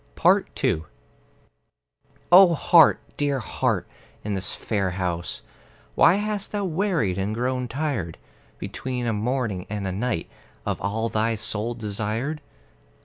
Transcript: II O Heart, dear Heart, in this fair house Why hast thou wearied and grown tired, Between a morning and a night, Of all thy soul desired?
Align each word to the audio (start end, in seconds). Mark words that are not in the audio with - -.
II 0.65 0.83
O 2.31 2.55
Heart, 2.55 2.99
dear 3.17 3.37
Heart, 3.37 3.87
in 4.23 4.33
this 4.33 4.55
fair 4.55 4.89
house 4.97 5.43
Why 5.93 6.15
hast 6.15 6.51
thou 6.51 6.65
wearied 6.65 7.19
and 7.19 7.35
grown 7.35 7.67
tired, 7.67 8.17
Between 8.57 9.05
a 9.05 9.13
morning 9.13 9.67
and 9.69 9.85
a 9.85 9.91
night, 9.91 10.27
Of 10.65 10.81
all 10.81 11.07
thy 11.09 11.35
soul 11.35 11.75
desired? 11.75 12.41